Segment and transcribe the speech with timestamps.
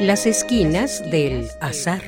[0.00, 2.00] Las esquinas del azar.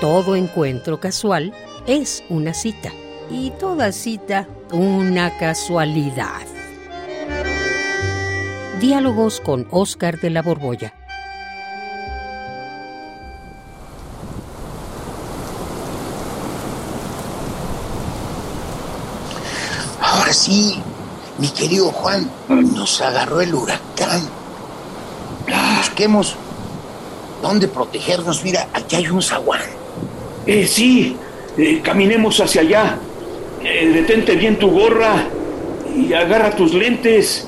[0.00, 1.54] Todo encuentro casual
[1.86, 2.90] es una cita
[3.30, 6.42] y toda cita una casualidad.
[8.80, 10.94] Diálogos con Oscar de la Borbolla.
[20.02, 20.82] Ahora sí,
[21.38, 24.39] mi querido Juan, nos agarró el huracán.
[26.00, 26.34] Busquemos
[27.42, 28.42] dónde protegernos.
[28.42, 29.60] Mira, aquí hay un zaguán.
[30.46, 31.14] Eh, sí,
[31.58, 32.96] eh, caminemos hacia allá.
[33.62, 35.26] Eh, detente bien tu gorra
[35.94, 37.46] y agarra tus lentes.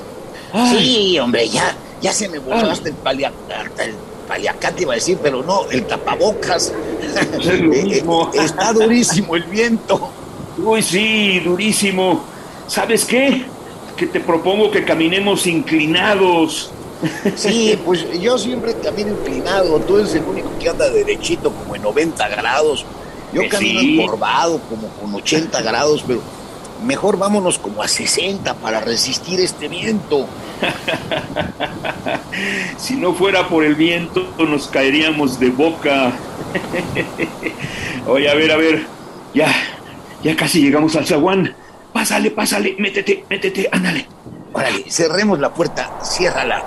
[0.53, 3.95] Ay, Sí, hombre, ya, ya se me volaste el paliacate, el
[4.27, 6.71] paliacate iba a decir, pero no, el tapabocas.
[7.41, 8.29] Es lo mismo.
[8.35, 10.11] Eh, Está durísimo el viento.
[10.63, 12.23] Uy, sí, durísimo.
[12.67, 13.45] ¿Sabes qué?
[13.97, 16.69] Que te propongo que caminemos inclinados.
[17.35, 21.81] Sí, pues yo siempre camino inclinado, tú eres el único que anda derechito como en
[21.81, 22.85] 90 grados.
[23.33, 23.99] Yo camino sí.
[23.99, 26.21] encorvado como con 80 grados, pero
[26.85, 30.27] mejor vámonos como a 60 para resistir este viento.
[32.77, 36.11] Si no fuera por el viento, nos caeríamos de boca.
[38.07, 38.85] Oye, a ver, a ver.
[39.33, 39.53] Ya,
[40.23, 41.55] ya casi llegamos al zaguán.
[41.93, 44.07] Pásale, pásale, métete, métete, ándale.
[44.53, 46.63] Órale, cerremos la puerta, ciérrala.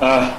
[0.00, 0.38] Ah,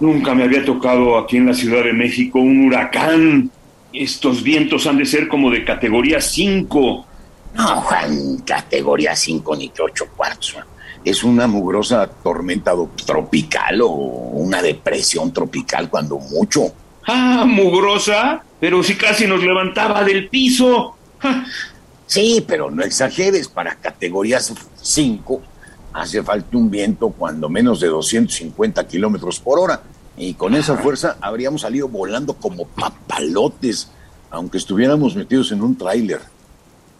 [0.00, 3.50] nunca me había tocado aquí en la Ciudad de México un huracán.
[3.92, 7.06] Estos vientos han de ser como de categoría 5.
[7.54, 10.56] No, Juan, categoría 5 ni que 8 cuartos.
[11.04, 12.72] Es una mugrosa tormenta
[13.04, 16.72] tropical o una depresión tropical cuando mucho.
[17.06, 20.94] Ah, mugrosa, pero si casi nos levantaba del piso.
[22.06, 24.52] Sí, pero no exageres, para categorías
[24.82, 25.42] 5
[25.92, 29.82] hace falta un viento cuando menos de 250 kilómetros por hora.
[30.16, 33.90] Y con esa fuerza habríamos salido volando como papalotes,
[34.30, 36.20] aunque estuviéramos metidos en un tráiler.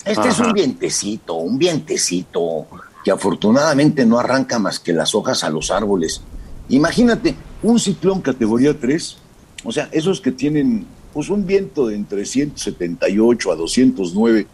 [0.04, 2.66] Este es un vientecito, un vientecito
[3.04, 6.22] que afortunadamente no arranca más que las hojas a los árboles.
[6.70, 9.16] Imagínate, un ciclón categoría 3,
[9.64, 14.46] o sea, esos que tienen pues un viento de entre 178 a 209,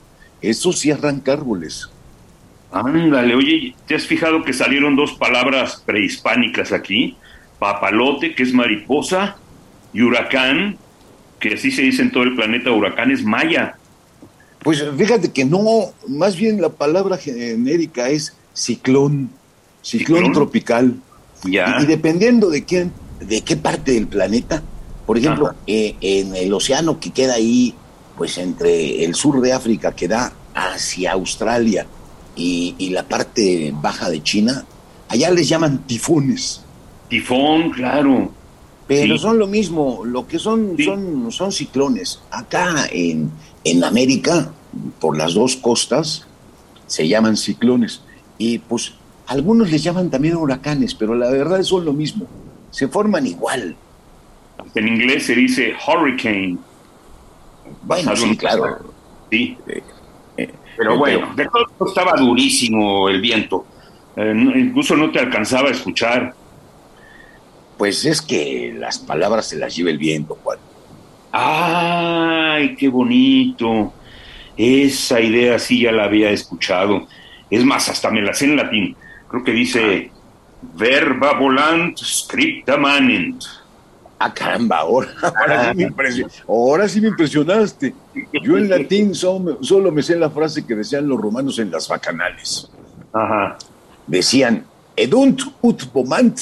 [0.42, 1.88] eso sí arranca árboles.
[2.72, 7.16] Ándale, oye, ¿te has fijado que salieron dos palabras prehispánicas aquí?
[7.58, 9.36] Papalote, que es mariposa,
[9.92, 10.76] y huracán,
[11.40, 13.76] que así se dice en todo el planeta, huracán es maya.
[14.62, 15.62] Pues fíjate que no,
[16.08, 19.30] más bien la palabra genérica es ciclón,
[19.82, 20.32] ciclón, ¿Ciclón?
[20.32, 20.94] tropical.
[21.44, 21.76] Ya.
[21.78, 22.88] Y, y dependiendo de qué,
[23.20, 24.62] de qué parte del planeta,
[25.06, 27.74] por ejemplo, eh, en el océano que queda ahí,
[28.18, 31.86] pues entre el sur de África que da hacia Australia
[32.34, 34.64] y, y la parte baja de China,
[35.08, 36.62] allá les llaman tifones.
[37.08, 38.32] Tifón, claro.
[38.88, 39.22] Pero Sí.
[39.22, 40.84] son lo mismo, lo que son, Sí.
[40.84, 42.20] son, son ciclones.
[42.30, 43.30] Acá en,
[43.64, 44.50] en América,
[45.00, 46.26] por las dos costas,
[46.86, 48.00] se llaman ciclones.
[48.38, 48.92] Y pues
[49.26, 52.26] algunos les llaman también huracanes, pero la verdad son lo mismo.
[52.70, 53.76] Se forman igual.
[54.74, 56.58] En inglés se dice hurricane.
[57.82, 58.78] Bueno, sí, claro.
[59.30, 59.56] Sí.
[60.36, 63.64] eh, Pero bueno, de todo estaba durísimo el viento.
[64.16, 66.34] Eh, no- incluso no te alcanzaba a escuchar.
[67.78, 70.58] Pues es que las palabras se las lleva el viento, Juan.
[71.32, 73.92] ¡Ay, qué bonito!
[74.56, 77.06] Esa idea sí ya la había escuchado.
[77.50, 78.96] Es más, hasta me la sé en latín.
[79.28, 80.10] Creo que dice
[80.74, 83.42] verba volant scripta manent.
[84.18, 87.94] Ah, caramba, ahora, ahora, sí, me impresio- ahora sí me impresionaste.
[88.42, 91.86] Yo en latín solo, solo me sé la frase que decían los romanos en las
[91.88, 92.70] bacanales.
[93.12, 93.56] Ajá.
[94.06, 96.38] decían edunt ut vomant,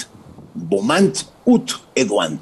[0.54, 2.40] vomant ut eduant.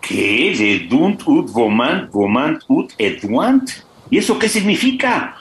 [0.00, 0.54] ¿Qué?
[0.56, 3.68] De dunt ut vomant, vomant ut eduant.
[4.10, 5.36] ¿Y eso qué significa?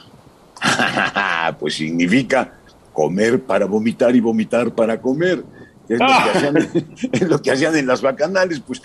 [1.59, 2.53] pues significa
[2.93, 5.43] comer para vomitar y vomitar para comer.
[5.89, 6.57] Es lo, que hacían,
[7.13, 8.81] es lo que hacían en las bacanales, pues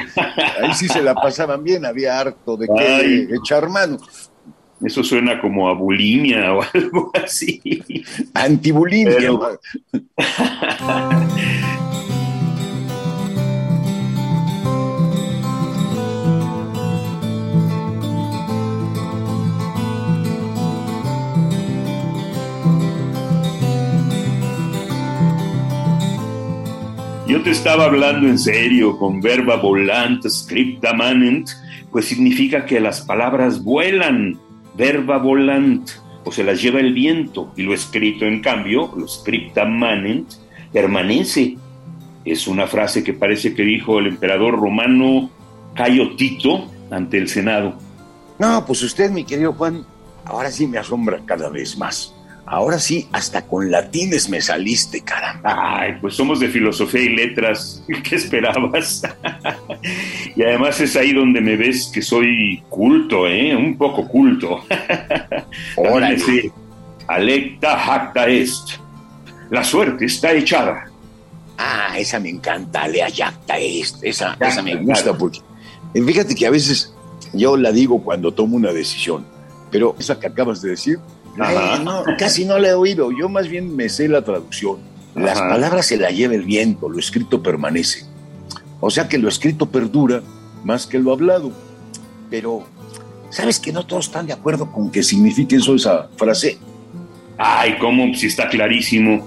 [0.60, 3.28] ahí sí se la pasaban bien, había harto de Ay.
[3.34, 3.99] echar mano.
[4.84, 7.60] Eso suena como a bulimia o algo así.
[8.34, 9.14] Antibulimia.
[9.16, 9.60] Pero-
[27.44, 31.48] Te estaba hablando en serio con verba volant, scripta manent,
[31.90, 34.38] pues significa que las palabras vuelan.
[34.76, 35.90] Verba volant.
[36.24, 40.34] o se las lleva el viento, y lo escrito, en cambio, lo scripta manent,
[40.72, 41.56] permanece.
[42.24, 45.28] Es una frase que parece que dijo el emperador romano
[45.74, 47.76] Cayo Tito ante el Senado.
[48.38, 49.84] No, pues usted, mi querido Juan,
[50.24, 52.14] ahora sí me asombra cada vez más.
[52.44, 55.80] Ahora sí, hasta con latines me saliste, caramba.
[55.80, 57.84] Ay, pues somos de filosofía y letras.
[58.02, 59.02] ¿Qué esperabas?
[60.36, 63.54] y además es ahí donde me ves que soy culto, ¿eh?
[63.54, 64.64] Un poco culto.
[65.76, 66.18] Órale.
[66.18, 66.50] sí.
[67.06, 68.70] Alecta jacta est.
[69.50, 70.90] La suerte está echada.
[71.58, 74.02] Ah, esa me encanta, Alea jacta est.
[74.02, 75.40] Esa, esa me gusta porque.
[75.94, 76.94] Fíjate que a veces
[77.32, 79.26] yo la digo cuando tomo una decisión,
[79.70, 80.98] pero esa que acabas de decir
[81.37, 83.11] no, casi no la he oído.
[83.19, 84.79] Yo más bien me sé la traducción.
[85.14, 88.06] Las palabras se la lleva el viento, lo escrito permanece.
[88.81, 90.23] O sea que lo escrito perdura
[90.64, 91.52] más que lo hablado.
[92.31, 92.64] Pero,
[93.31, 96.58] ¿sabes que no todos están de acuerdo con que signifique eso esa frase?
[97.37, 98.14] Ay, ¿cómo?
[98.14, 99.26] Si está clarísimo.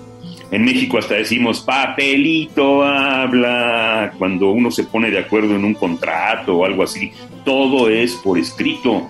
[0.52, 6.58] En México hasta decimos papelito habla cuando uno se pone de acuerdo en un contrato
[6.58, 7.12] o algo así.
[7.44, 9.08] Todo es por escrito.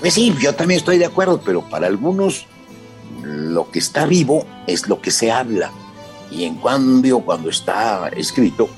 [0.00, 2.46] Pues sí, yo también estoy de acuerdo, pero para algunos
[3.22, 5.70] lo que está vivo es lo que se habla.
[6.30, 8.68] Y en cambio, cuando está escrito,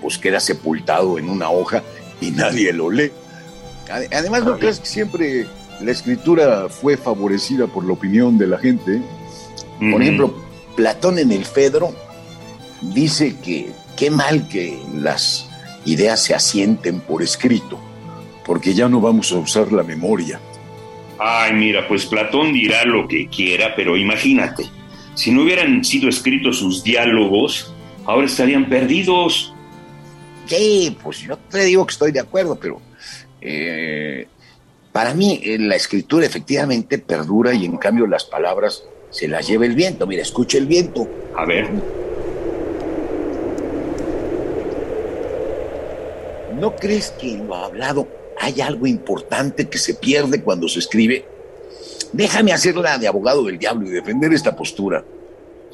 [0.00, 1.82] pues queda sepultado en una hoja
[2.20, 3.12] y nadie lo lee.
[3.90, 5.46] Además, ¿no crees que siempre
[5.80, 9.00] la escritura fue favorecida por la opinión de la gente?
[9.78, 10.34] Por ejemplo,
[10.76, 11.94] Platón en el Fedro
[12.82, 15.48] dice que qué mal que las
[15.84, 17.78] ideas se asienten por escrito,
[18.44, 20.40] porque ya no vamos a usar la memoria.
[21.18, 24.64] Ay, mira, pues Platón dirá lo que quiera, pero imagínate,
[25.14, 27.74] si no hubieran sido escritos sus diálogos,
[28.04, 29.52] ahora estarían perdidos.
[30.46, 32.80] Sí, pues yo te digo que estoy de acuerdo, pero
[33.40, 34.28] eh,
[34.92, 39.66] para mí eh, la escritura efectivamente perdura y en cambio las palabras se las lleva
[39.66, 40.06] el viento.
[40.06, 41.08] Mira, escucha el viento.
[41.36, 41.68] A ver.
[46.60, 48.08] ¿No crees que lo hablado
[48.40, 51.24] hay algo importante que se pierde cuando se escribe.
[52.12, 55.04] Déjame hacerla de abogado del diablo y defender esta postura.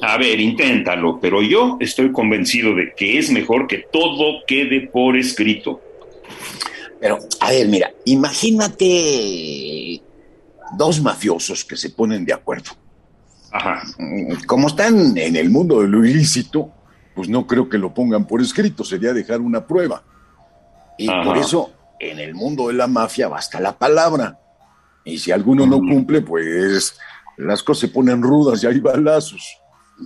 [0.01, 5.15] A ver, inténtalo, pero yo estoy convencido de que es mejor que todo quede por
[5.15, 5.81] escrito.
[6.99, 10.01] Pero, a ver, mira, imagínate
[10.77, 12.71] dos mafiosos que se ponen de acuerdo.
[13.51, 13.83] Ajá.
[14.47, 16.71] Como están en el mundo de lo ilícito,
[17.13, 20.03] pues no creo que lo pongan por escrito, sería dejar una prueba.
[20.97, 24.39] Y por eso en el mundo de la mafia basta la palabra.
[25.03, 26.97] Y si alguno no cumple, pues
[27.37, 29.57] las cosas se ponen rudas y hay balazos.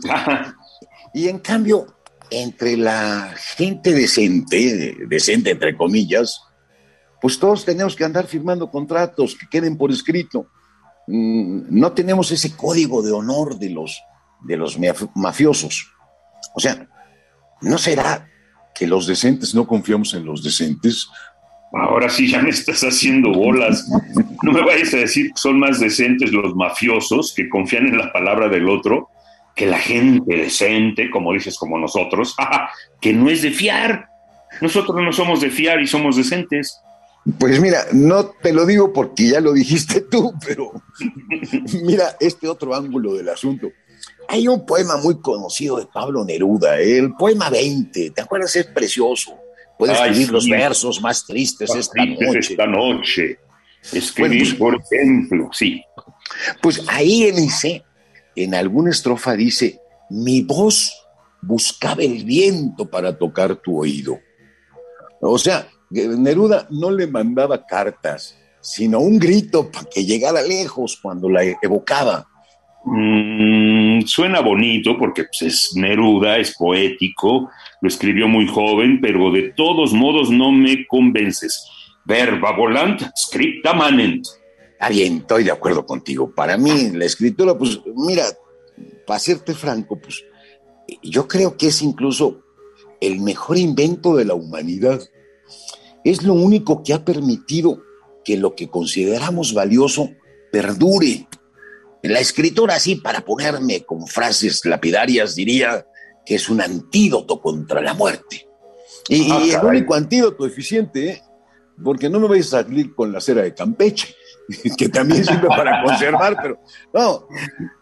[1.14, 1.96] y en cambio,
[2.30, 6.42] entre la gente decente, decente entre comillas,
[7.22, 10.48] pues todos tenemos que andar firmando contratos que queden por escrito.
[11.08, 14.02] Mm, no tenemos ese código de honor de los,
[14.42, 14.78] de los
[15.16, 15.92] mafiosos.
[16.56, 16.88] O sea,
[17.62, 18.30] ¿no será
[18.74, 21.10] que los decentes no confiamos en los decentes?
[21.71, 23.88] Ahora sí ya me estás haciendo bolas.
[24.42, 28.12] No me vayas a decir que son más decentes los mafiosos que confían en la
[28.12, 29.10] palabra del otro
[29.56, 32.36] que la gente decente, como dices, como nosotros,
[33.01, 34.07] que no es de fiar.
[34.62, 36.80] Nosotros no somos de fiar y somos decentes.
[37.38, 40.71] Pues mira, no te lo digo porque ya lo dijiste tú, pero
[41.83, 43.68] mira este otro ángulo del asunto.
[44.30, 48.56] Hay un poema muy conocido de Pablo Neruda, el poema 20, ¿te acuerdas?
[48.56, 49.39] Es precioso
[49.80, 52.40] Puedes escribir los versos más tristes esta noche.
[52.40, 53.40] Esta noche.
[53.94, 55.81] Escribir, pues, por ejemplo, sí.
[56.62, 57.86] Pues ahí en ese,
[58.36, 60.94] en alguna estrofa dice, mi voz
[61.42, 64.19] buscaba el viento para tocar tu oído.
[65.21, 71.30] O sea, Neruda no le mandaba cartas, sino un grito para que llegara lejos cuando
[71.30, 72.28] la evocaba.
[72.86, 77.50] Mm, suena bonito porque pues, es Neruda, es poético,
[77.81, 81.68] lo escribió muy joven, pero de todos modos no me convences.
[82.06, 84.26] Verba volant, scripta manent.
[84.71, 86.33] Está bien, estoy de acuerdo contigo.
[86.33, 88.24] Para mí, la escritura, pues, mira,
[89.06, 90.24] para serte franco, pues,
[91.04, 92.42] yo creo que es incluso
[93.02, 95.02] el mejor invento de la humanidad.
[96.04, 97.83] Es lo único que ha permitido
[98.24, 100.09] que lo que consideramos valioso
[100.52, 101.28] perdure.
[102.04, 105.86] La escritura, sí, para ponerme con frases lapidarias, diría,
[106.26, 108.48] que es un antídoto contra la muerte.
[109.10, 111.22] Y, ah, el único antídoto eficiente, ¿eh?
[111.84, 114.16] porque no me vais a salir con la cera de Campeche,
[114.78, 116.62] que también sirve para conservar, pero
[116.94, 117.28] no.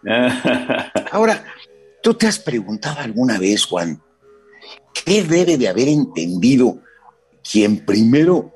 [1.12, 1.44] Ahora,
[2.02, 4.02] ¿tú te has preguntado alguna vez, Juan,
[5.06, 6.82] qué debe de haber entendido
[7.50, 8.54] quien primero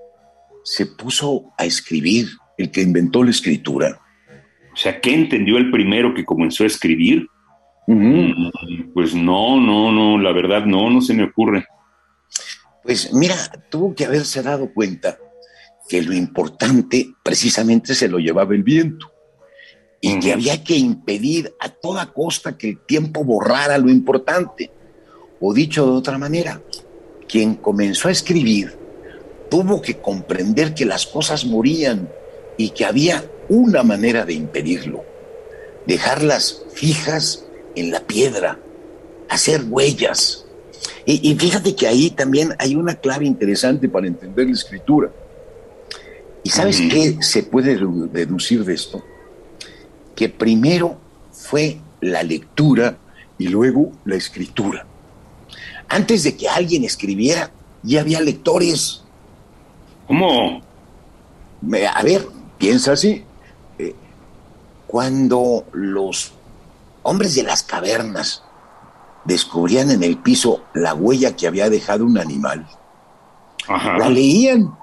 [0.63, 4.00] se puso a escribir, el que inventó la escritura?
[4.73, 7.27] O sea, ¿qué entendió el primero que comenzó a escribir?
[7.87, 8.49] Mm,
[8.93, 11.65] pues no, no, no, la verdad no, no se me ocurre.
[12.83, 13.35] Pues mira,
[13.69, 15.17] tuvo que haberse dado cuenta
[15.89, 19.11] que lo importante precisamente se lo llevaba el viento
[19.99, 24.71] y que había que impedir a toda costa que el tiempo borrara lo importante.
[25.39, 26.61] O dicho de otra manera,
[27.27, 28.81] quien comenzó a escribir
[29.49, 32.09] tuvo que comprender que las cosas morían
[32.57, 35.03] y que había una manera de impedirlo,
[35.85, 37.45] dejarlas fijas
[37.75, 38.59] en la piedra,
[39.29, 40.45] hacer huellas.
[41.05, 45.11] Y, fíjate que ahí también hay una clave interesante para entender la escritura.
[46.43, 47.77] ¿Y sabes qué se puede
[48.11, 49.03] deducir de esto?
[50.15, 50.97] Que primero
[51.31, 52.97] fue la lectura
[53.37, 54.85] y luego la escritura.
[55.87, 57.51] Antes de que alguien escribiera,
[57.83, 59.03] ya había lectores.
[60.07, 60.61] ¿Cómo?
[61.93, 62.25] A ver,
[62.57, 63.23] piensa así.
[64.91, 66.33] Cuando los
[67.03, 68.43] hombres de las cavernas
[69.23, 72.67] descubrían en el piso la huella que había dejado un animal,
[73.69, 74.75] la leían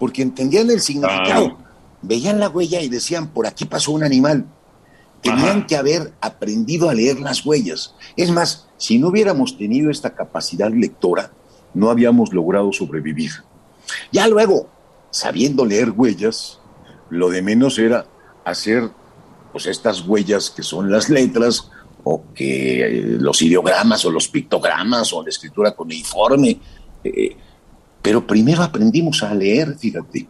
[0.00, 1.58] porque entendían el significado.
[2.00, 4.46] Veían la huella y decían, por aquí pasó un animal.
[5.20, 7.94] Tenían que haber aprendido a leer las huellas.
[8.16, 11.32] Es más, si no hubiéramos tenido esta capacidad lectora,
[11.74, 13.30] no habíamos logrado sobrevivir.
[14.10, 14.70] Ya luego,
[15.10, 16.60] sabiendo leer huellas,
[17.10, 18.06] lo de menos era
[18.46, 18.90] hacer
[19.54, 21.70] pues estas huellas que son las letras
[22.02, 26.58] o que eh, los ideogramas o los pictogramas o la escritura con uniforme.
[27.04, 27.36] Eh,
[28.02, 30.26] pero primero aprendimos a leer, fíjate.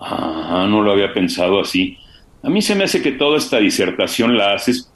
[0.00, 1.98] Ah, no lo había pensado así.
[2.42, 4.90] A mí se me hace que toda esta disertación la haces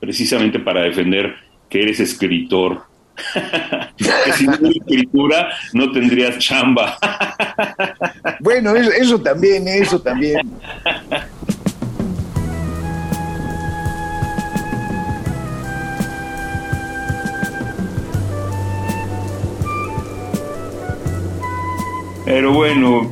[0.00, 1.36] precisamente para defender
[1.70, 2.82] que eres escritor.
[3.96, 6.98] que sin escritura no tendrías chamba.
[8.40, 10.40] bueno, eso también, eso también.
[22.26, 23.08] Pero bueno,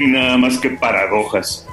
[0.00, 1.64] nada más que paradojas.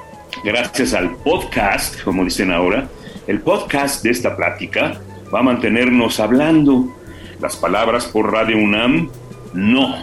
[0.43, 2.87] Gracias al podcast, como dicen ahora,
[3.25, 5.01] el podcast de esta plática
[5.33, 6.95] va a mantenernos hablando.
[7.41, 9.09] Las palabras por Radio UNAM,
[9.55, 9.95] no,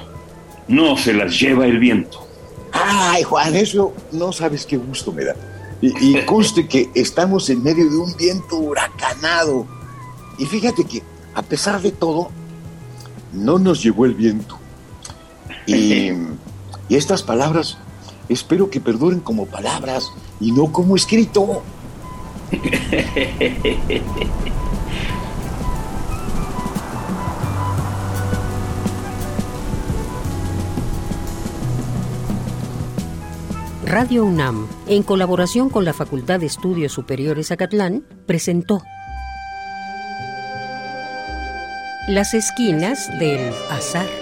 [0.67, 2.27] no se las lleva el viento.
[2.73, 5.37] Ay, Juan, eso no sabes qué gusto me da.
[5.81, 9.69] Y, y conste que estamos en medio de un viento huracanado.
[10.37, 11.01] Y fíjate que,
[11.33, 12.33] a pesar de todo,
[13.33, 14.59] no nos llevó el viento.
[15.69, 16.11] Y
[16.89, 17.79] Y estas palabras
[18.29, 20.11] espero que perduren como palabras
[20.41, 21.63] y no como escrito.
[33.93, 38.83] Radio UNAM, en colaboración con la Facultad de Estudios Superiores Acatlán, presentó
[42.09, 44.22] Las esquinas del azar.